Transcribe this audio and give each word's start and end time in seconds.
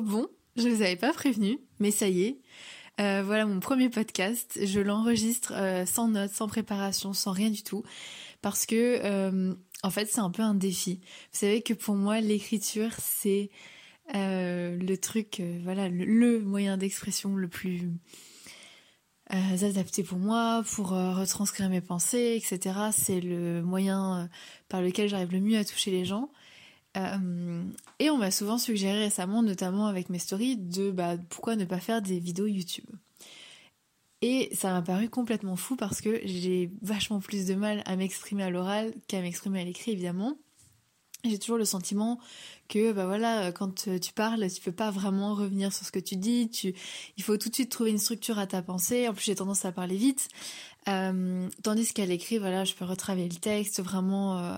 Bon, 0.00 0.28
je 0.56 0.68
ne 0.68 0.74
vous 0.74 0.82
avais 0.82 0.96
pas 0.96 1.12
prévenu, 1.12 1.58
mais 1.78 1.90
ça 1.90 2.08
y 2.08 2.22
est. 2.22 2.38
Euh, 3.00 3.22
voilà 3.24 3.46
mon 3.46 3.60
premier 3.60 3.88
podcast. 3.88 4.58
Je 4.62 4.80
l'enregistre 4.80 5.52
euh, 5.54 5.84
sans 5.84 6.08
notes, 6.08 6.30
sans 6.30 6.48
préparation, 6.48 7.12
sans 7.12 7.32
rien 7.32 7.50
du 7.50 7.62
tout, 7.62 7.82
parce 8.40 8.66
que 8.66 9.00
euh, 9.04 9.54
en 9.82 9.90
fait 9.90 10.06
c'est 10.06 10.20
un 10.20 10.30
peu 10.30 10.42
un 10.42 10.54
défi. 10.54 11.00
Vous 11.32 11.38
savez 11.38 11.62
que 11.62 11.74
pour 11.74 11.96
moi 11.96 12.20
l'écriture 12.20 12.90
c'est 12.98 13.50
le 14.12 14.94
truc, 14.96 15.42
voilà 15.62 15.88
le, 15.88 16.38
moyen 16.40 16.76
d'expression 16.76 17.36
le 17.36 17.48
plus 17.48 17.90
adapté 19.30 20.02
pour 20.02 20.18
moi, 20.18 20.62
pour 20.74 20.90
retranscrire 20.90 21.70
mes 21.70 21.80
pensées, 21.80 22.36
etc. 22.36 22.78
C'est 22.92 23.20
le 23.20 23.62
moyen 23.62 24.28
par 24.68 24.82
lequel 24.82 25.08
j'arrive 25.08 25.32
le 25.32 25.40
mieux 25.40 25.58
à 25.58 25.64
toucher 25.64 25.90
les 25.90 26.04
gens. 26.04 26.30
Euh, 26.96 27.62
et 27.98 28.10
on 28.10 28.18
m'a 28.18 28.30
souvent 28.30 28.58
suggéré 28.58 28.98
récemment, 28.98 29.42
notamment 29.42 29.86
avec 29.86 30.10
mes 30.10 30.18
stories, 30.18 30.56
de 30.56 30.90
bah, 30.90 31.16
pourquoi 31.28 31.56
ne 31.56 31.64
pas 31.64 31.80
faire 31.80 32.02
des 32.02 32.18
vidéos 32.18 32.46
YouTube. 32.46 32.86
Et 34.22 34.48
ça 34.54 34.72
m'a 34.72 34.80
paru 34.80 35.10
complètement 35.10 35.56
fou 35.56 35.76
parce 35.76 36.00
que 36.00 36.20
j'ai 36.24 36.70
vachement 36.80 37.20
plus 37.20 37.46
de 37.46 37.54
mal 37.54 37.82
à 37.84 37.94
m'exprimer 37.94 38.44
à 38.44 38.50
l'oral 38.50 38.94
qu'à 39.06 39.20
m'exprimer 39.20 39.60
à 39.60 39.64
l'écrit 39.64 39.92
évidemment. 39.92 40.38
J'ai 41.24 41.38
toujours 41.38 41.58
le 41.58 41.64
sentiment 41.64 42.18
que 42.68 42.92
bah 42.92 43.06
voilà 43.06 43.50
quand 43.52 43.86
tu 44.00 44.12
parles 44.14 44.50
tu 44.50 44.60
peux 44.60 44.72
pas 44.72 44.90
vraiment 44.90 45.34
revenir 45.34 45.72
sur 45.72 45.86
ce 45.86 45.92
que 45.92 45.98
tu 45.98 46.16
dis 46.16 46.50
il 47.16 47.22
faut 47.22 47.36
tout 47.36 47.48
de 47.48 47.54
suite 47.54 47.70
trouver 47.70 47.90
une 47.90 47.98
structure 47.98 48.38
à 48.38 48.46
ta 48.46 48.62
pensée 48.62 49.08
en 49.08 49.14
plus 49.14 49.24
j'ai 49.24 49.34
tendance 49.34 49.64
à 49.64 49.72
parler 49.72 49.96
vite 49.96 50.28
euh, 50.88 51.48
tandis 51.62 51.92
qu'à 51.92 52.04
l'écrit 52.04 52.38
voilà 52.38 52.64
je 52.64 52.74
peux 52.74 52.84
retravailler 52.84 53.28
le 53.28 53.36
texte 53.36 53.82
vraiment 53.82 54.38
euh, 54.38 54.56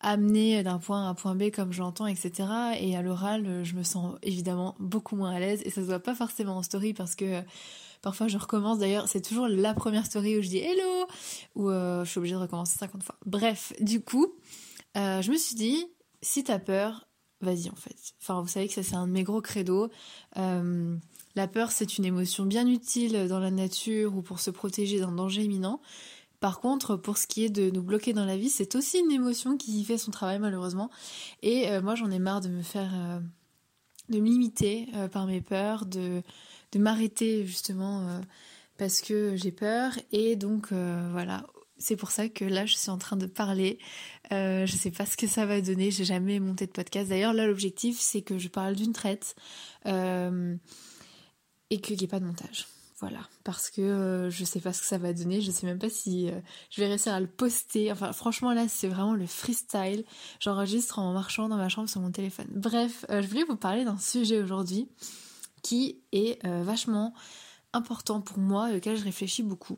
amener 0.00 0.62
d'un 0.62 0.78
point 0.78 1.06
à 1.06 1.08
un 1.08 1.14
point 1.14 1.34
B 1.34 1.50
comme 1.50 1.72
je 1.72 1.80
l'entends, 1.80 2.06
etc. 2.06 2.48
Et 2.78 2.96
à 2.96 3.02
l'oral, 3.02 3.64
je 3.64 3.74
me 3.74 3.82
sens 3.82 4.16
évidemment 4.22 4.76
beaucoup 4.78 5.16
moins 5.16 5.32
à 5.32 5.40
l'aise 5.40 5.62
et 5.64 5.70
ça 5.70 5.80
se 5.80 5.86
voit 5.86 5.98
pas 5.98 6.14
forcément 6.14 6.56
en 6.56 6.62
story 6.62 6.94
parce 6.94 7.14
que 7.14 7.42
parfois 8.02 8.28
je 8.28 8.38
recommence. 8.38 8.78
D'ailleurs, 8.78 9.08
c'est 9.08 9.20
toujours 9.20 9.48
la 9.48 9.74
première 9.74 10.06
story 10.06 10.38
où 10.38 10.42
je 10.42 10.48
dis 10.48 10.58
hello 10.58 11.06
ou 11.54 11.70
euh, 11.70 12.04
je 12.04 12.10
suis 12.10 12.18
obligée 12.18 12.34
de 12.34 12.40
recommencer 12.40 12.78
50 12.78 13.02
fois. 13.02 13.16
Bref, 13.26 13.72
du 13.80 14.00
coup, 14.00 14.34
euh, 14.96 15.22
je 15.22 15.30
me 15.30 15.36
suis 15.36 15.56
dit 15.56 15.84
si 16.22 16.44
t'as 16.44 16.58
peur, 16.58 17.08
vas-y 17.40 17.70
en 17.70 17.76
fait. 17.76 17.96
Enfin, 18.20 18.40
vous 18.40 18.48
savez 18.48 18.68
que 18.68 18.74
ça 18.74 18.82
c'est 18.82 18.96
un 18.96 19.06
de 19.06 19.12
mes 19.12 19.24
gros 19.24 19.40
credos. 19.40 19.90
Euh, 20.36 20.96
la 21.34 21.46
peur, 21.48 21.70
c'est 21.70 21.98
une 21.98 22.04
émotion 22.04 22.46
bien 22.46 22.66
utile 22.66 23.28
dans 23.28 23.38
la 23.38 23.50
nature 23.50 24.16
ou 24.16 24.22
pour 24.22 24.40
se 24.40 24.50
protéger 24.50 24.98
d'un 24.98 25.12
danger 25.12 25.42
imminent. 25.42 25.80
Par 26.40 26.60
contre, 26.60 26.96
pour 26.96 27.18
ce 27.18 27.26
qui 27.26 27.44
est 27.44 27.50
de 27.50 27.70
nous 27.70 27.82
bloquer 27.82 28.12
dans 28.12 28.24
la 28.24 28.36
vie, 28.36 28.48
c'est 28.48 28.76
aussi 28.76 28.98
une 28.98 29.10
émotion 29.10 29.56
qui 29.56 29.84
fait 29.84 29.98
son 29.98 30.12
travail 30.12 30.38
malheureusement. 30.38 30.90
Et 31.42 31.68
euh, 31.70 31.82
moi, 31.82 31.96
j'en 31.96 32.10
ai 32.10 32.20
marre 32.20 32.40
de 32.40 32.48
me 32.48 32.62
faire, 32.62 32.92
euh, 32.94 33.18
de 34.08 34.20
me 34.20 34.26
limiter 34.28 34.88
euh, 34.94 35.08
par 35.08 35.26
mes 35.26 35.40
peurs, 35.40 35.84
de, 35.84 36.22
m'arrêter 36.76 37.44
justement 37.44 38.20
parce 38.76 39.00
que 39.00 39.34
j'ai 39.34 39.50
peur. 39.50 39.92
Et 40.12 40.36
donc 40.36 40.70
voilà, 40.70 41.44
c'est 41.76 41.96
pour 41.96 42.12
ça 42.12 42.28
que 42.28 42.44
là, 42.44 42.66
je 42.66 42.76
suis 42.76 42.90
en 42.90 42.98
train 42.98 43.16
de 43.16 43.26
parler. 43.26 43.80
je 44.30 44.72
sais 44.72 44.92
pas 44.92 45.06
ce 45.06 45.16
que 45.16 45.26
ça 45.26 45.44
va 45.44 45.60
donner. 45.60 45.90
J'ai 45.90 46.04
jamais 46.04 46.38
monté 46.38 46.66
de 46.66 46.70
podcast. 46.70 47.08
D'ailleurs, 47.08 47.32
là, 47.32 47.48
l'objectif, 47.48 47.98
c'est 47.98 48.22
que 48.22 48.38
je 48.38 48.46
parle 48.46 48.76
d'une 48.76 48.92
traite 48.92 49.34
et 49.86 51.80
qu'il 51.80 51.96
n'y 51.96 52.04
ait 52.04 52.08
pas 52.08 52.20
de 52.20 52.26
montage. 52.26 52.68
Voilà, 53.00 53.20
parce 53.44 53.70
que 53.70 53.80
euh, 53.80 54.28
je 54.28 54.44
sais 54.44 54.58
pas 54.58 54.72
ce 54.72 54.80
que 54.80 54.86
ça 54.86 54.98
va 54.98 55.12
donner, 55.12 55.40
je 55.40 55.52
sais 55.52 55.66
même 55.66 55.78
pas 55.78 55.88
si 55.88 56.28
euh, 56.28 56.40
je 56.68 56.80
vais 56.80 56.88
réussir 56.88 57.14
à 57.14 57.20
le 57.20 57.28
poster. 57.28 57.92
Enfin, 57.92 58.12
franchement, 58.12 58.52
là, 58.52 58.66
c'est 58.66 58.88
vraiment 58.88 59.14
le 59.14 59.26
freestyle. 59.26 60.04
J'enregistre 60.40 60.98
en 60.98 61.12
marchant 61.12 61.48
dans 61.48 61.56
ma 61.56 61.68
chambre 61.68 61.88
sur 61.88 62.00
mon 62.00 62.10
téléphone. 62.10 62.48
Bref, 62.50 63.06
euh, 63.10 63.22
je 63.22 63.28
voulais 63.28 63.44
vous 63.44 63.54
parler 63.54 63.84
d'un 63.84 63.98
sujet 63.98 64.42
aujourd'hui 64.42 64.88
qui 65.62 66.00
est 66.12 66.46
vachement 66.46 67.12
important 67.72 68.20
pour 68.20 68.38
moi 68.38 68.72
et 68.72 68.76
auquel 68.76 68.96
je 68.96 69.02
réfléchis 69.02 69.42
beaucoup. 69.42 69.76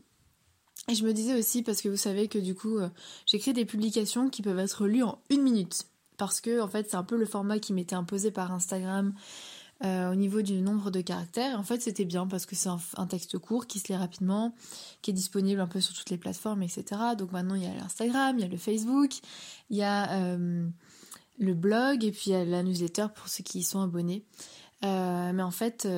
Et 0.89 0.95
je 0.95 1.05
me 1.05 1.13
disais 1.13 1.35
aussi, 1.39 1.63
parce 1.63 1.81
que 1.81 1.89
vous 1.89 1.97
savez 1.97 2.29
que 2.29 2.39
du 2.39 2.55
coup, 2.55 2.79
j'écris 3.25 3.55
des 3.55 3.65
publications 3.65 4.29
qui 4.29 4.43
peuvent 4.43 4.59
être 4.59 4.87
lues 4.87 5.03
en 5.03 5.19
une 5.31 5.43
minute. 5.43 5.87
Parce 6.19 6.43
que, 6.43 6.61
en 6.61 6.69
fait, 6.69 6.91
c'est 6.91 6.99
un 6.99 7.03
peu 7.03 7.17
le 7.17 7.25
format 7.25 7.59
qui 7.59 7.73
m'était 7.73 7.97
imposé 7.97 8.31
par 8.31 8.53
Instagram 8.53 9.15
euh, 9.83 10.13
au 10.13 10.15
niveau 10.15 10.43
du 10.43 10.61
nombre 10.61 10.91
de 10.91 11.01
caractères. 11.01 11.59
En 11.59 11.63
fait, 11.63 11.81
c'était 11.81 12.05
bien 12.05 12.27
parce 12.27 12.45
que 12.45 12.55
c'est 12.55 12.69
un, 12.69 13.07
texte 13.07 13.39
court 13.39 13.67
qui 13.67 13.79
se 13.79 13.89
lit 13.89 13.97
rapidement, 13.97 14.55
qui 15.01 15.11
est 15.11 15.15
disponible 15.15 15.59
un 15.59 15.67
peu 15.67 15.81
sur 15.81 15.95
toutes 15.95 16.11
les 16.11 16.19
plateformes, 16.19 16.63
etc. 16.63 16.85
Donc 17.17 17.33
maintenant, 17.33 17.55
il 17.55 17.63
y 17.63 17.67
a 17.67 17.73
l'Instagram, 17.73 18.37
il 18.37 18.43
y 18.43 18.45
a 18.45 18.49
le 18.49 18.59
Facebook, 18.59 19.11
il 19.71 19.79
y 19.79 19.83
a 19.83 20.21
euh, 20.21 20.69
le 21.39 21.55
blog 21.55 22.05
et 22.05 22.13
puis 22.13 22.25
il 22.27 22.33
y 22.33 22.35
a 22.35 22.45
la 22.45 22.63
newsletter 22.63 23.07
pour 23.15 23.29
ceux 23.29 23.43
qui 23.43 23.61
y 23.61 23.63
sont 23.63 23.81
abonnés. 23.81 24.27
Euh, 24.85 25.33
mais 25.33 25.43
en 25.43 25.51
fait, 25.51 25.89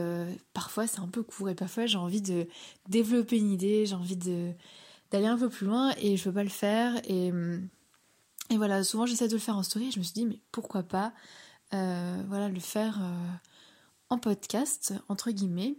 parfois 0.52 0.86
c'est 0.86 1.00
un 1.00 1.08
peu 1.08 1.24
court 1.24 1.48
et 1.48 1.56
parfois 1.56 1.86
j'ai 1.86 1.98
envie 1.98 2.22
de 2.22 2.46
développer 2.88 3.38
une 3.38 3.50
idée, 3.50 3.84
j'ai 3.86 3.96
envie 3.96 4.16
d'aller 4.16 5.26
un 5.26 5.38
peu 5.38 5.48
plus 5.48 5.66
loin 5.66 5.92
et 6.00 6.16
je 6.16 6.28
veux 6.28 6.34
pas 6.34 6.44
le 6.44 6.50
faire 6.50 7.00
et, 7.08 7.32
et 8.50 8.56
voilà 8.56 8.84
souvent 8.84 9.06
j'essaie 9.06 9.26
de 9.26 9.32
le 9.32 9.38
faire 9.40 9.56
en 9.56 9.64
story 9.64 9.88
et 9.88 9.90
je 9.90 9.98
me 9.98 10.04
suis 10.04 10.14
dit 10.14 10.26
mais 10.26 10.40
pourquoi 10.52 10.84
pas 10.84 11.12
voilà 11.72 12.48
le 12.48 12.60
faire 12.60 13.00
podcast, 14.18 14.94
entre 15.08 15.30
guillemets. 15.30 15.76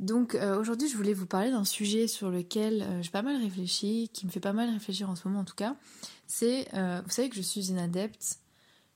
Donc 0.00 0.34
euh, 0.34 0.58
aujourd'hui, 0.58 0.88
je 0.88 0.96
voulais 0.96 1.14
vous 1.14 1.26
parler 1.26 1.50
d'un 1.50 1.64
sujet 1.64 2.08
sur 2.08 2.30
lequel 2.30 2.82
euh, 2.82 3.02
j'ai 3.02 3.10
pas 3.10 3.22
mal 3.22 3.40
réfléchi, 3.40 4.10
qui 4.12 4.26
me 4.26 4.30
fait 4.30 4.40
pas 4.40 4.52
mal 4.52 4.70
réfléchir 4.70 5.08
en 5.08 5.14
ce 5.14 5.28
moment 5.28 5.40
en 5.40 5.44
tout 5.44 5.54
cas. 5.54 5.76
C'est, 6.26 6.68
euh, 6.74 7.00
vous 7.04 7.10
savez 7.10 7.28
que 7.28 7.36
je 7.36 7.42
suis 7.42 7.70
une 7.70 7.78
adepte 7.78 8.40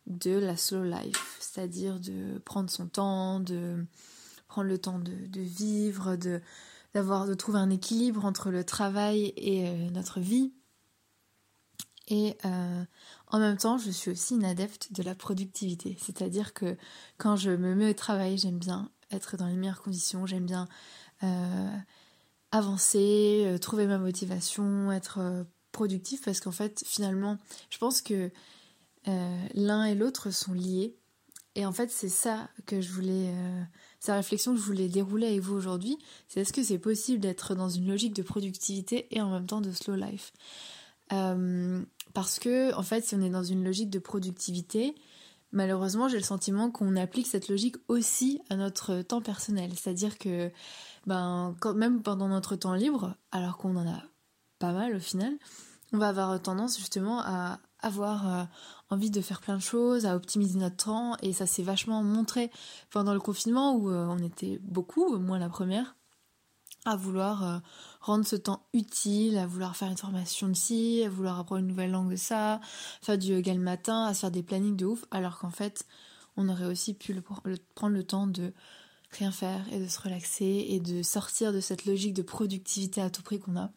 de 0.06 0.33
la 0.33 0.56
slow 0.56 0.84
life, 0.84 1.37
c'est-à-dire 1.39 2.00
de 2.00 2.39
prendre 2.39 2.71
son 2.71 2.89
temps, 2.89 3.41
de 3.41 3.84
prendre 4.49 4.69
le 4.69 4.78
temps 4.78 4.99
de, 4.99 5.15
de 5.27 5.41
vivre, 5.41 6.16
de 6.16 6.41
d'avoir, 6.95 7.27
de 7.27 7.34
trouver 7.34 7.59
un 7.59 7.69
équilibre 7.69 8.25
entre 8.25 8.50
le 8.50 8.65
travail 8.65 9.34
et 9.37 9.91
notre 9.91 10.21
vie. 10.21 10.55
Et 12.10 12.36
en 13.28 13.38
même 13.38 13.58
temps, 13.58 13.76
je 13.76 13.91
suis 13.91 14.10
aussi 14.10 14.34
une 14.34 14.44
adepte 14.44 14.92
de 14.92 15.02
la 15.02 15.14
productivité, 15.14 15.96
c'est-à-dire 16.00 16.54
que 16.54 16.76
quand 17.19 17.36
je 17.36 17.50
me 17.50 17.74
mets 17.74 17.91
au 17.91 17.94
travail, 17.94 18.38
j'aime 18.38 18.58
bien 18.58 18.91
être 19.10 19.36
dans 19.36 19.46
les 19.46 19.56
meilleures 19.56 19.82
conditions, 19.82 20.26
j'aime 20.26 20.47
bien 20.47 20.68
euh, 21.22 21.76
avancer, 22.50 23.44
euh, 23.47 23.58
trouver 23.58 23.86
ma 23.86 23.98
motivation, 23.98 24.92
être 24.92 25.18
euh, 25.20 25.44
productif, 25.72 26.22
parce 26.22 26.41
qu'en 26.41 26.52
fait, 26.52 26.82
finalement, 26.86 27.38
je 27.70 27.78
pense 27.78 28.02
que 28.02 28.30
l'un 29.54 29.86
et 29.86 29.94
l'autre 29.94 30.30
sont 30.30 30.52
liés. 30.52 30.98
Et 31.54 31.64
en 31.64 31.72
fait, 31.72 31.91
c'est 31.91 32.10
ça 32.10 32.50
que 32.66 32.82
je 32.82 32.92
voulais, 32.92 33.32
la 34.06 34.16
réflexion 34.16 34.52
que 34.52 34.60
je 34.60 34.64
voulais 34.64 34.88
dérouler 34.88 35.28
avec 35.28 35.41
vous 35.41 35.54
aujourd'hui. 35.54 35.97
C'est 36.26 36.41
est-ce 36.41 36.52
que 36.52 36.62
c'est 36.62 36.78
possible 36.78 37.20
d'être 37.20 37.54
dans 37.54 37.70
une 37.70 37.88
logique 37.88 38.12
de 38.12 38.22
productivité 38.22 39.08
et 39.10 39.22
en 39.22 39.30
même 39.30 39.47
temps 39.47 39.62
de 39.62 39.72
slow 39.72 39.94
life? 39.94 40.34
Parce 41.08 42.38
que, 42.38 42.74
en 42.74 42.82
fait, 42.82 43.04
si 43.04 43.14
on 43.14 43.22
est 43.22 43.30
dans 43.30 43.42
une 43.42 43.64
logique 43.64 43.91
de 43.91 43.98
productivité, 43.98 44.94
malheureusement, 45.52 46.08
j'ai 46.08 46.16
le 46.16 46.22
sentiment 46.22 46.70
qu'on 46.70 46.96
applique 46.96 47.26
cette 47.26 47.48
logique 47.48 47.76
aussi 47.88 48.41
à 48.50 48.56
notre 48.56 49.02
temps 49.02 49.22
personnel. 49.22 49.70
C'est-à-dire 49.74 50.18
que, 50.18 50.50
ben, 51.06 51.54
quand, 51.60 51.74
même 51.74 52.02
pendant 52.02 52.28
notre 52.28 52.56
temps 52.56 52.74
libre, 52.74 53.16
alors 53.32 53.56
qu'on 53.56 53.76
en 53.76 53.88
a 53.88 54.02
pas 54.58 54.72
mal 54.72 54.97
au 54.97 55.00
final, 55.00 55.32
on 55.92 55.98
va 55.98 56.08
avoir 56.08 56.41
tendance 56.42 56.78
justement 56.78 57.20
à 57.20 57.60
avoir 57.80 58.28
euh, 58.28 58.44
envie 58.91 59.10
de 59.10 59.20
faire 59.20 59.41
plein 59.41 59.56
de 59.56 59.62
choses, 59.62 60.04
à 60.04 60.16
optimiser 60.16 60.58
notre 60.58 60.84
temps, 60.84 61.16
et 61.22 61.32
ça 61.32 61.47
s'est 61.47 61.62
vachement 61.62 62.02
montré 62.02 62.50
pendant 62.91 63.14
le 63.14 63.20
confinement 63.20 63.74
où 63.74 63.88
euh, 63.91 64.06
on 64.06 64.18
était 64.18 64.58
beaucoup, 64.62 65.16
moi 65.18 65.38
la 65.38 65.48
première, 65.48 65.94
à 66.88 66.97
vouloir 66.97 67.44
euh, 67.44 67.59
rendre 68.00 68.26
ce 68.26 68.37
temps 68.37 68.66
utile, 68.72 69.38
à 69.38 69.47
vouloir 69.47 69.76
faire 69.76 69.88
une 69.88 69.97
formation 69.97 70.49
de 70.49 70.54
ci, 70.54 71.03
à 71.04 71.09
vouloir 71.09 71.38
apprendre 71.38 71.60
une 71.60 71.69
nouvelle 71.69 71.91
langue 71.91 72.10
de 72.10 72.16
ça, 72.16 72.60
faire 73.03 73.19
du 73.19 73.28
yoga 73.28 73.54
le 73.54 73.60
matin, 73.60 74.04
à 74.04 74.15
se 74.15 74.21
faire 74.21 74.31
des 74.31 74.43
plannings 74.43 74.76
de 74.76 74.87
ouf, 74.87 75.04
alors 75.10 75.38
qu'en 75.38 75.50
fait, 75.50 75.87
on 76.37 76.48
aurait 76.48 76.66
aussi 76.66 76.94
pu 76.94 77.21
prendre 77.75 77.94
le 77.94 78.04
temps 78.04 78.27
de 78.27 78.53
rien 79.10 79.33
faire 79.33 79.65
et 79.72 79.78
de 79.78 79.86
se 79.86 80.01
relaxer 80.01 80.66
et 80.68 80.80
de 80.80 81.03
sortir 81.03 81.53
de 81.53 81.60
cette 81.60 81.86
logique 81.86 82.15
de 82.15 82.22
productivité 82.22 83.01
à 83.01 83.10
tout 83.10 83.22
prix 83.22 83.39
qu'on 83.39 83.57
a. 83.57 83.71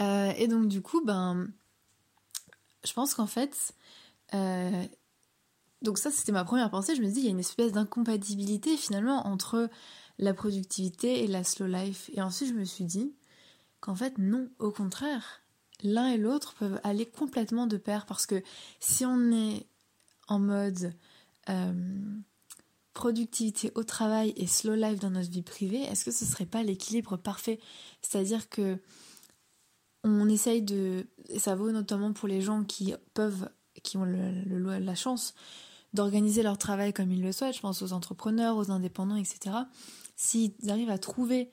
Euh, 0.00 0.32
et 0.36 0.48
donc 0.48 0.68
du 0.68 0.80
coup, 0.80 1.04
ben, 1.04 1.46
je 2.84 2.92
pense 2.92 3.14
qu'en 3.14 3.26
fait, 3.26 3.74
euh, 4.34 4.84
donc 5.82 5.98
ça 5.98 6.10
c'était 6.10 6.32
ma 6.32 6.44
première 6.44 6.70
pensée, 6.70 6.96
je 6.96 7.02
me 7.02 7.06
dis 7.08 7.20
il 7.20 7.24
y 7.24 7.28
a 7.28 7.30
une 7.30 7.38
espèce 7.38 7.72
d'incompatibilité 7.72 8.76
finalement 8.76 9.26
entre 9.26 9.68
la 10.18 10.34
productivité 10.34 11.24
et 11.24 11.26
la 11.26 11.44
slow 11.44 11.66
life. 11.66 12.10
Et 12.14 12.22
ensuite, 12.22 12.50
je 12.50 12.54
me 12.54 12.64
suis 12.64 12.84
dit 12.84 13.14
qu'en 13.80 13.94
fait, 13.94 14.18
non, 14.18 14.48
au 14.58 14.70
contraire, 14.70 15.42
l'un 15.82 16.08
et 16.08 16.16
l'autre 16.16 16.54
peuvent 16.54 16.80
aller 16.84 17.06
complètement 17.06 17.66
de 17.66 17.76
pair 17.76 18.06
parce 18.06 18.26
que 18.26 18.42
si 18.80 19.04
on 19.04 19.32
est 19.32 19.66
en 20.28 20.38
mode 20.38 20.94
euh, 21.48 21.72
productivité 22.94 23.72
au 23.74 23.82
travail 23.82 24.32
et 24.36 24.46
slow 24.46 24.74
life 24.74 25.00
dans 25.00 25.10
notre 25.10 25.30
vie 25.30 25.42
privée, 25.42 25.82
est-ce 25.82 26.04
que 26.04 26.10
ce 26.10 26.24
serait 26.24 26.46
pas 26.46 26.62
l'équilibre 26.62 27.16
parfait? 27.16 27.60
C'est-à-dire 28.00 28.48
que 28.48 28.78
on 30.04 30.28
essaye 30.28 30.62
de, 30.62 31.06
ça 31.38 31.54
vaut 31.54 31.72
notamment 31.72 32.12
pour 32.12 32.28
les 32.28 32.42
gens 32.42 32.62
qui 32.62 32.94
peuvent, 33.14 33.48
qui 33.82 33.96
ont 33.96 34.04
la 34.04 34.94
chance 34.94 35.34
d'organiser 35.94 36.42
leur 36.42 36.58
travail 36.58 36.92
comme 36.92 37.10
ils 37.10 37.22
le 37.22 37.32
souhaitent, 37.32 37.56
je 37.56 37.60
pense 37.60 37.80
aux 37.80 37.92
entrepreneurs, 37.92 38.56
aux 38.56 38.70
indépendants, 38.70 39.16
etc. 39.16 39.56
S'ils 40.16 40.52
arrivent 40.68 40.90
à 40.90 40.98
trouver 40.98 41.50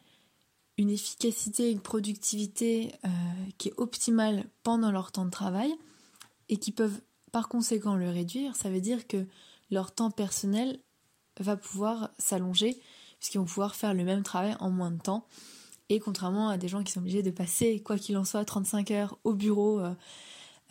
une 0.78 0.90
efficacité, 0.90 1.72
une 1.72 1.80
productivité 1.80 2.92
euh, 3.06 3.10
qui 3.58 3.70
est 3.70 3.74
optimale 3.78 4.46
pendant 4.64 4.92
leur 4.92 5.12
temps 5.12 5.26
de 5.26 5.32
travail 5.32 5.72
et 6.50 6.58
qui 6.58 6.72
peuvent 6.72 7.00
par 7.32 7.48
conséquent 7.48 7.96
le 7.96 8.10
réduire, 8.10 8.56
ça 8.56 8.70
veut 8.70 8.82
dire 8.82 9.08
que 9.08 9.26
leur 9.70 9.94
temps 9.94 10.12
personnel 10.12 10.80
va 11.40 11.56
pouvoir 11.56 12.10
s'allonger 12.18 12.82
puisqu'ils 13.20 13.38
vont 13.38 13.46
pouvoir 13.46 13.76
faire 13.76 13.94
le 13.94 14.04
même 14.04 14.24
travail 14.24 14.56
en 14.60 14.72
moins 14.72 14.92
de 14.92 15.00
temps. 15.00 15.28
Et 15.90 16.00
contrairement 16.00 16.50
à 16.50 16.58
des 16.58 16.68
gens 16.68 16.84
qui 16.84 16.92
sont 16.92 17.02
obligés 17.02 17.22
de 17.22 17.30
passer, 17.30 17.80
quoi 17.82 17.98
qu'il 17.98 18.18
en 18.18 18.26
soit, 18.26 18.44
35 18.44 18.90
heures 18.92 19.18
au 19.24 19.34
bureau. 19.34 19.80
Euh, 19.80 19.94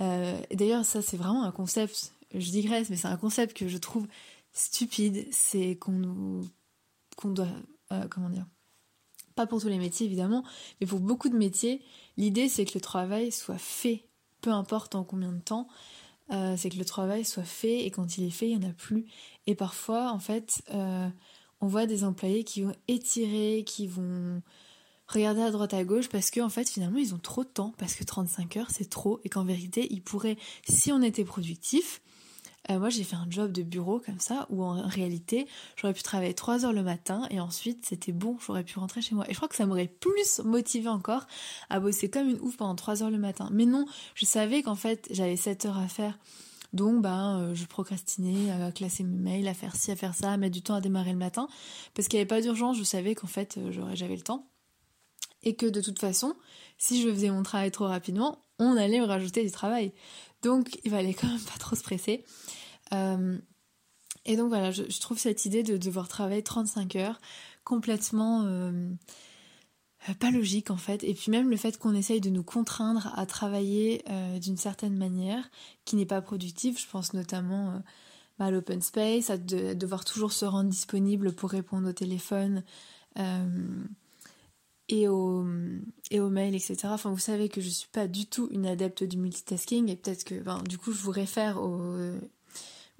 euh, 0.00 0.40
D'ailleurs, 0.52 0.84
ça 0.84 1.02
c'est 1.02 1.16
vraiment 1.16 1.44
un 1.44 1.52
concept, 1.52 2.12
je 2.34 2.50
digresse, 2.50 2.90
mais 2.90 2.96
c'est 2.96 3.08
un 3.08 3.16
concept 3.16 3.56
que 3.56 3.68
je 3.68 3.78
trouve 3.78 4.06
stupide. 4.52 5.26
C'est 5.30 5.76
qu'on 5.76 5.92
nous... 5.92 6.48
qu'on 7.16 7.30
doit... 7.30 7.48
Euh, 7.92 8.06
comment 8.08 8.30
dire 8.30 8.46
Pas 9.34 9.46
pour 9.46 9.60
tous 9.60 9.68
les 9.68 9.78
métiers 9.78 10.06
évidemment, 10.06 10.44
mais 10.80 10.86
pour 10.86 11.00
beaucoup 11.00 11.28
de 11.28 11.36
métiers, 11.36 11.82
l'idée 12.16 12.48
c'est 12.48 12.64
que 12.64 12.74
le 12.74 12.80
travail 12.80 13.32
soit 13.32 13.58
fait, 13.58 14.08
peu 14.40 14.50
importe 14.50 14.94
en 14.94 15.04
combien 15.04 15.32
de 15.32 15.40
temps. 15.40 15.68
Euh, 16.30 16.56
c'est 16.56 16.70
que 16.70 16.76
le 16.76 16.84
travail 16.84 17.24
soit 17.24 17.42
fait 17.42 17.84
et 17.84 17.90
quand 17.90 18.16
il 18.16 18.24
est 18.24 18.30
fait, 18.30 18.48
il 18.48 18.56
n'y 18.56 18.64
en 18.64 18.70
a 18.70 18.72
plus. 18.72 19.06
Et 19.48 19.56
parfois, 19.56 20.12
en 20.12 20.20
fait, 20.20 20.62
euh, 20.72 21.08
on 21.60 21.66
voit 21.66 21.86
des 21.86 22.04
employés 22.04 22.44
qui 22.44 22.62
vont 22.62 22.74
étirer, 22.86 23.64
qui 23.66 23.88
vont 23.88 24.40
regarder 25.08 25.42
à 25.42 25.50
droite 25.50 25.74
à 25.74 25.82
gauche 25.82 26.08
parce 26.08 26.30
qu'en 26.30 26.46
en 26.46 26.50
fait 26.50 26.68
finalement 26.68 26.98
ils 26.98 27.14
ont 27.14 27.18
trop 27.18 27.42
de 27.42 27.48
temps 27.48 27.74
parce 27.78 27.94
que 27.94 28.04
35 28.04 28.56
heures 28.56 28.70
c'est 28.70 28.88
trop 28.88 29.20
et 29.24 29.28
qu'en 29.28 29.44
vérité 29.44 29.88
ils 29.90 30.02
pourraient 30.02 30.36
si 30.68 30.92
on 30.92 31.02
était 31.02 31.24
productif 31.24 32.00
euh, 32.70 32.78
moi 32.78 32.88
j'ai 32.88 33.04
fait 33.04 33.16
un 33.16 33.26
job 33.28 33.52
de 33.52 33.62
bureau 33.62 34.00
comme 34.00 34.20
ça 34.20 34.46
où 34.50 34.62
en 34.62 34.86
réalité 34.86 35.46
j'aurais 35.76 35.94
pu 35.94 36.02
travailler 36.02 36.34
3 36.34 36.64
heures 36.64 36.72
le 36.72 36.82
matin 36.82 37.26
et 37.30 37.40
ensuite 37.40 37.84
c'était 37.86 38.12
bon 38.12 38.36
j'aurais 38.44 38.64
pu 38.64 38.78
rentrer 38.78 39.02
chez 39.02 39.14
moi 39.14 39.28
et 39.28 39.32
je 39.32 39.36
crois 39.36 39.48
que 39.48 39.56
ça 39.56 39.66
m'aurait 39.66 39.88
plus 39.88 40.40
motivé 40.44 40.88
encore 40.88 41.26
à 41.68 41.80
bosser 41.80 42.08
comme 42.08 42.28
une 42.28 42.40
ouf 42.40 42.56
pendant 42.56 42.74
3 42.74 43.02
heures 43.02 43.10
le 43.10 43.18
matin 43.18 43.48
mais 43.52 43.66
non 43.66 43.86
je 44.14 44.24
savais 44.24 44.62
qu'en 44.62 44.76
fait 44.76 45.08
j'avais 45.10 45.36
7 45.36 45.66
heures 45.66 45.78
à 45.78 45.88
faire 45.88 46.18
donc, 46.72 47.02
ben, 47.02 47.40
euh, 47.40 47.54
je 47.54 47.64
procrastinais 47.66 48.50
à 48.50 48.70
classer 48.70 49.02
mes 49.02 49.18
mails, 49.18 49.48
à 49.48 49.54
faire 49.54 49.74
ci, 49.74 49.90
à 49.90 49.96
faire 49.96 50.14
ça, 50.14 50.32
à 50.32 50.36
mettre 50.36 50.54
du 50.54 50.62
temps 50.62 50.74
à 50.74 50.80
démarrer 50.80 51.12
le 51.12 51.18
matin. 51.18 51.48
Parce 51.94 52.08
qu'il 52.08 52.18
n'y 52.18 52.20
avait 52.22 52.28
pas 52.28 52.40
d'urgence, 52.40 52.76
je 52.76 52.84
savais 52.84 53.14
qu'en 53.14 53.26
fait, 53.26 53.58
euh, 53.58 53.72
j'avais 53.94 54.16
le 54.16 54.22
temps. 54.22 54.46
Et 55.42 55.56
que 55.56 55.66
de 55.66 55.80
toute 55.80 55.98
façon, 55.98 56.34
si 56.78 57.02
je 57.02 57.08
faisais 57.08 57.30
mon 57.30 57.42
travail 57.42 57.70
trop 57.70 57.86
rapidement, 57.86 58.44
on 58.58 58.76
allait 58.76 59.00
me 59.00 59.06
rajouter 59.06 59.42
du 59.42 59.50
travail. 59.50 59.92
Donc, 60.42 60.78
il 60.84 60.90
fallait 60.90 61.14
quand 61.14 61.28
même 61.28 61.40
pas 61.40 61.58
trop 61.58 61.76
se 61.76 61.82
presser. 61.82 62.24
Euh, 62.92 63.38
et 64.24 64.36
donc 64.36 64.48
voilà, 64.48 64.70
je, 64.70 65.00
trouve 65.00 65.18
cette 65.18 65.44
idée 65.44 65.62
de 65.62 65.76
devoir 65.76 66.08
travailler 66.08 66.42
35 66.42 66.96
heures 66.96 67.20
complètement 67.64 68.44
euh, 70.08 70.14
pas 70.14 70.30
logique 70.30 70.70
en 70.70 70.76
fait. 70.76 71.04
Et 71.04 71.14
puis 71.14 71.30
même 71.30 71.50
le 71.50 71.56
fait 71.56 71.78
qu'on 71.78 71.94
essaye 71.94 72.20
de 72.20 72.30
nous 72.30 72.42
contraindre 72.42 73.12
à 73.16 73.26
travailler 73.26 74.02
euh, 74.08 74.38
d'une 74.38 74.56
certaine 74.56 74.96
manière 74.96 75.50
qui 75.84 75.96
n'est 75.96 76.06
pas 76.06 76.22
productive, 76.22 76.78
je 76.78 76.86
pense 76.88 77.12
notamment 77.12 77.70
euh, 77.70 77.78
bah, 78.38 78.46
à 78.46 78.50
l'open 78.50 78.80
space, 78.80 79.30
à 79.30 79.36
devoir 79.36 80.04
toujours 80.04 80.32
se 80.32 80.44
rendre 80.44 80.70
disponible 80.70 81.32
pour 81.32 81.50
répondre 81.50 81.88
au 81.88 81.92
téléphone 81.92 82.62
et 84.88 85.08
aux 85.08 85.46
et 86.10 86.20
au 86.20 86.30
mails, 86.30 86.54
etc. 86.54 86.78
Enfin, 86.84 87.10
vous 87.10 87.18
savez 87.18 87.48
que 87.48 87.60
je 87.60 87.68
suis 87.68 87.88
pas 87.88 88.08
du 88.08 88.26
tout 88.26 88.48
une 88.50 88.66
adepte 88.66 89.04
du 89.04 89.18
multitasking 89.18 89.88
et 89.90 89.96
peut-être 89.96 90.24
que 90.24 90.36
ben, 90.36 90.62
du 90.62 90.78
coup 90.78 90.92
je 90.92 91.02
vous 91.02 91.10
réfère 91.10 91.60
aux, 91.62 92.14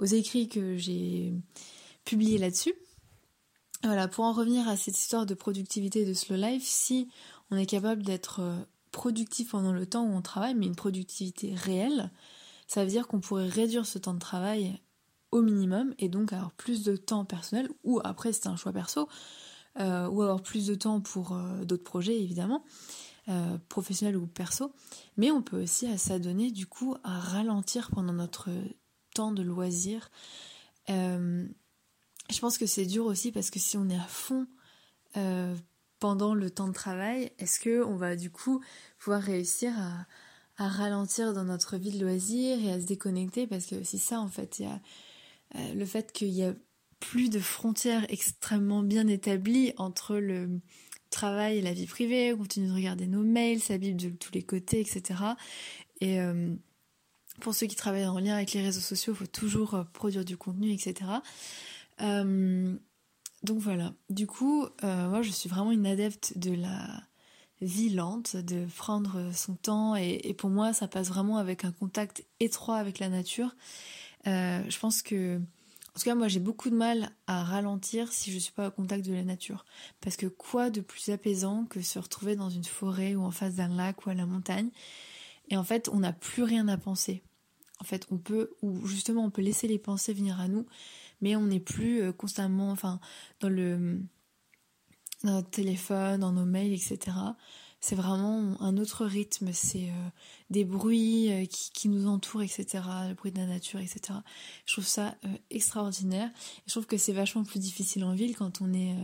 aux 0.00 0.06
écrits 0.06 0.48
que 0.48 0.76
j'ai 0.76 1.34
publiés 2.04 2.38
là-dessus. 2.38 2.74
Voilà, 3.84 4.08
pour 4.08 4.24
en 4.24 4.32
revenir 4.32 4.68
à 4.68 4.76
cette 4.76 4.98
histoire 4.98 5.26
de 5.26 5.34
productivité 5.34 6.04
de 6.04 6.12
slow 6.12 6.36
life, 6.36 6.64
si 6.64 7.08
on 7.50 7.56
est 7.56 7.66
capable 7.66 8.02
d'être 8.02 8.40
euh, 8.40 8.56
productif 8.92 9.50
pendant 9.50 9.72
le 9.72 9.86
temps 9.86 10.04
où 10.04 10.12
on 10.12 10.22
travaille, 10.22 10.54
mais 10.54 10.66
une 10.66 10.76
productivité 10.76 11.54
réelle, 11.54 12.10
ça 12.66 12.84
veut 12.84 12.90
dire 12.90 13.06
qu'on 13.06 13.20
pourrait 13.20 13.48
réduire 13.48 13.86
ce 13.86 13.98
temps 13.98 14.14
de 14.14 14.18
travail 14.18 14.78
au 15.32 15.42
minimum 15.42 15.94
et 15.98 16.08
donc 16.08 16.32
avoir 16.32 16.52
plus 16.52 16.82
de 16.82 16.96
temps 16.96 17.24
personnel, 17.24 17.68
ou 17.84 18.00
après 18.04 18.32
c'est 18.32 18.48
un 18.48 18.56
choix 18.56 18.72
perso, 18.72 19.08
euh, 19.78 20.08
ou 20.08 20.22
avoir 20.22 20.42
plus 20.42 20.66
de 20.66 20.74
temps 20.74 21.00
pour 21.00 21.32
euh, 21.32 21.64
d'autres 21.64 21.84
projets 21.84 22.20
évidemment, 22.20 22.64
professionnels 23.68 24.16
ou 24.16 24.26
perso, 24.26 24.72
mais 25.16 25.30
on 25.30 25.40
peut 25.40 25.62
aussi 25.62 25.86
s'adonner 25.96 26.50
du 26.50 26.66
coup 26.66 26.96
à 27.04 27.20
ralentir 27.20 27.90
pendant 27.92 28.12
notre 28.12 28.48
de 29.32 29.42
loisir. 29.42 30.10
Je 32.30 32.38
pense 32.38 32.58
que 32.58 32.66
c'est 32.66 32.86
dur 32.86 33.06
aussi 33.06 33.32
parce 33.32 33.50
que 33.50 33.58
si 33.58 33.76
on 33.76 33.88
est 33.88 33.96
à 33.96 34.06
fond 34.06 34.46
euh, 35.16 35.54
pendant 35.98 36.34
le 36.34 36.50
temps 36.50 36.68
de 36.68 36.72
travail, 36.72 37.32
est-ce 37.38 37.58
que 37.58 37.84
on 37.84 37.96
va 37.96 38.16
du 38.16 38.30
coup 38.30 38.62
pouvoir 38.98 39.20
réussir 39.20 39.72
à, 39.78 40.06
ralentir 40.58 41.32
dans 41.32 41.44
notre 41.44 41.78
vie 41.78 41.90
de 41.90 42.04
loisir 42.04 42.62
et 42.62 42.70
à 42.70 42.80
se 42.80 42.86
déconnecter? 42.86 43.46
Parce 43.46 43.66
que 43.66 43.82
c'est 43.82 43.98
ça 43.98 44.20
en 44.20 44.28
fait, 44.28 44.58
il 44.58 44.66
y 44.66 44.68
a 44.68 44.80
euh, 45.56 45.74
le 45.74 45.84
fait 45.84 46.12
qu'il 46.12 46.28
y 46.28 46.44
a 46.44 46.54
plus 47.00 47.30
de 47.30 47.40
frontières 47.40 48.06
extrêmement 48.10 48.82
bien 48.82 49.08
établies 49.08 49.72
entre 49.78 50.16
le 50.16 50.60
travail 51.08 51.58
et 51.58 51.62
la 51.62 51.72
vie 51.72 51.86
privée, 51.86 52.32
on 52.34 52.38
continue 52.38 52.68
de 52.68 52.74
regarder 52.74 53.06
nos 53.06 53.22
mails, 53.22 53.60
ça 53.60 53.78
de 53.78 54.10
tous 54.10 54.32
les 54.32 54.42
côtés, 54.42 54.80
etc. 54.80 55.20
Et 56.00 56.20
euh, 56.20 56.54
pour 57.40 57.54
ceux 57.54 57.66
qui 57.66 57.76
travaillent 57.76 58.06
en 58.06 58.18
lien 58.18 58.36
avec 58.36 58.52
les 58.52 58.62
réseaux 58.62 58.80
sociaux, 58.80 59.12
il 59.14 59.16
faut 59.16 59.26
toujours 59.26 59.84
produire 59.92 60.24
du 60.24 60.36
contenu, 60.36 60.72
etc. 60.72 60.94
Euh, 62.02 62.76
donc 63.42 63.58
voilà, 63.58 63.94
du 64.10 64.26
coup, 64.26 64.66
euh, 64.84 65.08
moi 65.08 65.22
je 65.22 65.30
suis 65.30 65.48
vraiment 65.48 65.72
une 65.72 65.86
adepte 65.86 66.36
de 66.36 66.52
la 66.52 67.02
vie 67.62 67.90
lente, 67.90 68.36
de 68.36 68.66
prendre 68.76 69.30
son 69.34 69.54
temps, 69.54 69.96
et, 69.96 70.34
pour 70.34 70.50
moi 70.50 70.72
ça 70.72 70.88
passe 70.88 71.08
vraiment 71.08 71.38
avec 71.38 71.64
un 71.64 71.72
contact 71.72 72.24
étroit 72.38 72.76
avec 72.76 72.98
la 72.98 73.08
nature. 73.08 73.54
Euh, 74.26 74.62
je 74.68 74.78
pense 74.78 75.00
que, 75.02 75.38
en 75.38 75.98
tout 75.98 76.04
cas 76.04 76.14
moi 76.14 76.28
j'ai 76.28 76.40
beaucoup 76.40 76.68
de 76.68 76.76
mal 76.76 77.10
à 77.26 77.42
ralentir 77.42 78.12
si 78.12 78.30
je 78.30 78.38
suis 78.38 78.52
pas 78.52 78.68
au 78.68 78.70
contact 78.70 79.06
de 79.06 79.14
la 79.14 79.24
nature. 79.24 79.64
Parce 80.02 80.16
que 80.16 80.26
quoi 80.26 80.68
de 80.68 80.82
plus 80.82 81.08
apaisant 81.08 81.64
que 81.64 81.80
se 81.80 81.98
retrouver 81.98 82.36
dans 82.36 82.50
une 82.50 82.64
forêt 82.64 83.14
ou 83.14 83.22
en 83.24 83.30
face 83.30 83.54
d'un 83.54 83.74
lac 83.74 84.06
ou 84.06 84.10
à 84.10 84.14
la 84.14 84.26
montagne, 84.26 84.70
et 85.48 85.56
en 85.56 85.64
fait 85.64 85.88
on 85.88 86.00
n'a 86.00 86.12
plus 86.12 86.42
rien 86.42 86.68
à 86.68 86.76
penser. 86.76 87.22
En 87.80 87.84
fait 87.84 88.06
on 88.10 88.18
peut, 88.18 88.50
ou 88.62 88.86
justement 88.86 89.24
on 89.24 89.30
peut 89.30 89.42
laisser 89.42 89.66
les 89.66 89.78
pensées 89.78 90.12
venir 90.12 90.40
à 90.40 90.48
nous, 90.48 90.66
mais 91.20 91.36
on 91.36 91.46
n'est 91.46 91.60
plus 91.60 92.02
euh, 92.02 92.12
constamment 92.12 92.70
enfin, 92.70 93.00
dans, 93.40 93.48
le, 93.48 94.00
dans 95.24 95.32
notre 95.32 95.50
téléphone, 95.50 96.20
dans 96.20 96.32
nos 96.32 96.44
mails, 96.44 96.72
etc. 96.72 97.16
C'est 97.80 97.96
vraiment 97.96 98.60
un 98.60 98.76
autre 98.76 99.06
rythme, 99.06 99.52
c'est 99.52 99.88
euh, 99.88 100.08
des 100.50 100.64
bruits 100.64 101.32
euh, 101.32 101.46
qui, 101.46 101.88
nous 101.88 102.06
entourent, 102.06 102.42
etc. 102.42 102.66
Le 103.08 103.14
bruit 103.14 103.32
de 103.32 103.38
la 103.38 103.46
nature, 103.46 103.80
etc. 103.80 104.18
Je 104.66 104.74
trouve 104.74 104.86
ça 104.86 105.14
extraordinaire. 105.50 106.30
je 106.66 106.72
trouve 106.72 106.86
que 106.86 106.98
c'est 106.98 107.12
vachement 107.12 107.44
plus 107.44 107.60
difficile 107.60 108.04
en 108.04 108.14
ville 108.14 108.36
quand 108.36 108.60
on 108.60 108.72
est 108.74 108.94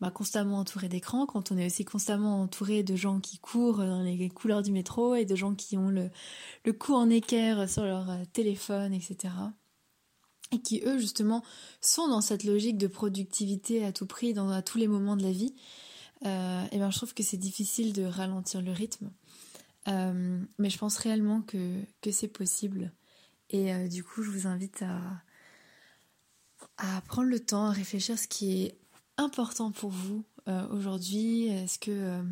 bah, 0.00 0.10
constamment 0.10 0.58
entouré 0.58 0.88
d'écrans, 0.88 1.26
quand 1.26 1.52
on 1.52 1.58
est 1.58 1.66
aussi 1.66 1.84
constamment 1.84 2.42
entouré 2.42 2.82
de 2.82 2.96
gens 2.96 3.20
qui 3.20 3.38
courent 3.38 3.78
dans 3.78 4.02
les 4.02 4.28
couleurs 4.28 4.62
du 4.62 4.72
métro 4.72 5.14
et 5.14 5.24
de 5.24 5.34
gens 5.36 5.54
qui 5.54 5.76
ont 5.78 5.88
le, 5.88 6.10
le 6.64 6.72
cou 6.72 6.94
en 6.94 7.08
équerre 7.08 7.68
sur 7.68 7.84
leur 7.84 8.06
téléphone, 8.32 8.92
etc 8.92 9.30
et 10.52 10.60
qui 10.60 10.82
eux 10.84 10.98
justement 10.98 11.42
sont 11.80 12.08
dans 12.08 12.20
cette 12.20 12.44
logique 12.44 12.78
de 12.78 12.86
productivité 12.86 13.84
à 13.84 13.92
tout 13.92 14.06
prix 14.06 14.32
dans 14.32 14.50
à 14.50 14.62
tous 14.62 14.78
les 14.78 14.88
moments 14.88 15.16
de 15.16 15.22
la 15.22 15.32
vie. 15.32 15.54
Euh, 16.24 16.64
et 16.72 16.78
ben 16.78 16.90
je 16.90 16.96
trouve 16.96 17.14
que 17.14 17.22
c'est 17.22 17.36
difficile 17.36 17.92
de 17.92 18.04
ralentir 18.04 18.62
le 18.62 18.72
rythme. 18.72 19.10
Euh, 19.88 20.40
mais 20.58 20.70
je 20.70 20.78
pense 20.78 20.96
réellement 20.96 21.42
que, 21.42 21.80
c'est 22.10 22.28
possible. 22.28 22.92
Et 23.50 23.72
euh, 23.72 23.88
du 23.88 24.02
coup 24.02 24.22
je 24.22 24.30
vous 24.30 24.46
invite 24.46 24.82
à 24.82 25.00
à 26.78 27.00
prendre 27.02 27.28
le 27.28 27.40
temps 27.40 27.66
à 27.66 27.70
réfléchir 27.70 28.14
à 28.14 28.18
ce 28.18 28.28
qui 28.28 28.62
est 28.62 28.78
important 29.18 29.72
pour 29.72 29.90
vous 29.90 30.24
aujourd'hui? 30.70 31.46
Est-ce 31.48 31.78
que 31.78 32.22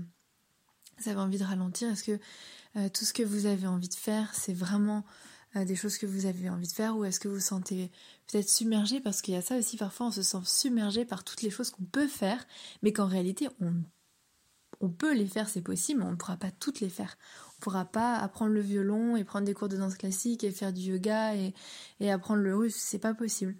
vous 0.98 1.08
avez 1.08 1.20
envie 1.20 1.38
de 1.38 1.44
ralentir? 1.44 1.90
Est-ce 1.90 2.04
que 2.04 2.18
tout 2.88 3.04
ce 3.04 3.12
que 3.12 3.22
vous 3.22 3.46
avez 3.46 3.66
envie 3.66 3.88
de 3.88 3.94
faire 3.94 4.34
c'est 4.34 4.52
vraiment 4.52 5.04
des 5.54 5.76
choses 5.76 5.98
que 5.98 6.06
vous 6.06 6.26
avez 6.26 6.50
envie 6.50 6.66
de 6.66 6.72
faire? 6.72 6.96
Ou 6.96 7.04
est-ce 7.04 7.20
que 7.20 7.28
vous 7.28 7.34
vous 7.34 7.40
sentez 7.40 7.90
peut-être 8.26 8.48
submergé? 8.48 9.00
Parce 9.00 9.22
qu'il 9.22 9.34
y 9.34 9.36
a 9.36 9.42
ça 9.42 9.56
aussi 9.56 9.76
parfois 9.76 10.06
on 10.06 10.10
se 10.10 10.22
sent 10.22 10.38
submergé 10.44 11.04
par 11.04 11.24
toutes 11.24 11.42
les 11.42 11.50
choses 11.50 11.70
qu'on 11.70 11.84
peut 11.84 12.08
faire 12.08 12.46
mais 12.82 12.92
qu'en 12.92 13.06
réalité 13.06 13.48
on, 13.60 13.72
on 14.80 14.90
peut 14.90 15.14
les 15.14 15.26
faire 15.26 15.48
c'est 15.48 15.62
possible 15.62 16.00
mais 16.00 16.06
on 16.06 16.12
ne 16.12 16.16
pourra 16.16 16.36
pas 16.36 16.50
toutes 16.50 16.80
les 16.80 16.90
faire. 16.90 17.16
On 17.48 17.58
ne 17.58 17.62
pourra 17.62 17.84
pas 17.84 18.16
apprendre 18.16 18.52
le 18.52 18.60
violon 18.60 19.16
et 19.16 19.24
prendre 19.24 19.46
des 19.46 19.54
cours 19.54 19.68
de 19.68 19.76
danse 19.76 19.96
classique 19.96 20.44
et 20.44 20.50
faire 20.50 20.72
du 20.72 20.82
yoga 20.82 21.34
et, 21.34 21.54
et 22.00 22.12
apprendre 22.12 22.42
le 22.42 22.54
russe 22.56 22.76
c'est 22.76 22.98
pas 22.98 23.14
possible. 23.14 23.56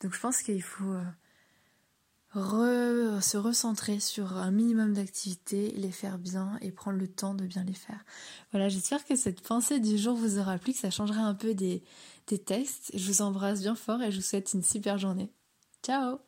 Donc 0.00 0.12
je 0.12 0.20
pense 0.20 0.42
qu'il 0.42 0.62
faut 0.62 0.94
euh, 2.36 3.20
se 3.20 3.36
recentrer 3.36 4.00
sur 4.00 4.36
un 4.36 4.50
minimum 4.50 4.92
d'activités, 4.92 5.72
les 5.76 5.92
faire 5.92 6.18
bien 6.18 6.58
et 6.60 6.72
prendre 6.72 6.98
le 6.98 7.08
temps 7.08 7.34
de 7.34 7.46
bien 7.46 7.64
les 7.64 7.74
faire. 7.74 8.04
Voilà, 8.50 8.68
j'espère 8.68 9.04
que 9.04 9.16
cette 9.16 9.40
pensée 9.40 9.78
du 9.78 9.98
jour 9.98 10.16
vous 10.16 10.38
aura 10.38 10.58
plu, 10.58 10.72
que 10.72 10.78
ça 10.78 10.90
changera 10.90 11.22
un 11.22 11.34
peu 11.34 11.54
des, 11.54 11.82
des 12.26 12.38
textes. 12.38 12.90
Je 12.94 13.06
vous 13.06 13.22
embrasse 13.22 13.60
bien 13.60 13.74
fort 13.74 14.02
et 14.02 14.10
je 14.10 14.16
vous 14.16 14.22
souhaite 14.22 14.52
une 14.52 14.62
super 14.62 14.98
journée. 14.98 15.30
Ciao 15.84 16.18